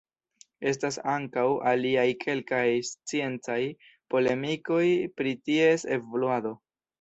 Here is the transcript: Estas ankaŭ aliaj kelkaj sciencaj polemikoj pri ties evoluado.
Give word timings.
Estas 0.69 0.95
ankaŭ 1.15 1.43
aliaj 1.71 2.05
kelkaj 2.23 2.61
sciencaj 2.87 3.59
polemikoj 4.15 4.81
pri 5.21 5.35
ties 5.51 5.87
evoluado. 5.99 6.57